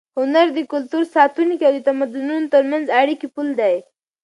هنر 0.17 0.47
د 0.57 0.59
کلتور 0.71 1.03
ساتونکی 1.15 1.63
او 1.67 1.73
د 1.75 1.79
تمدنونو 1.89 2.45
تر 2.53 2.63
منځ 2.69 2.83
د 2.87 2.91
اړیکې 3.01 3.27
پُل 3.35 3.47
دی. 3.59 3.75